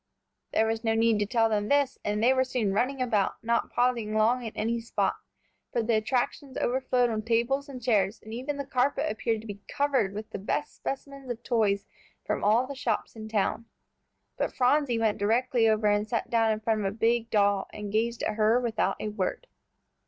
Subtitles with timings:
[0.51, 3.69] There was no need to tell them this, and they were soon running about, not
[3.69, 5.13] pausing long in any spot,
[5.71, 9.61] for the attractions overflowed on tables and chairs, and even the carpet appeared to be
[9.67, 11.85] covered with the best specimens of toys
[12.25, 13.65] from all the shops in town.
[14.37, 17.91] But Phronsie went directly over and sat down in front of a big doll, and
[17.91, 19.45] gazed at her without a word.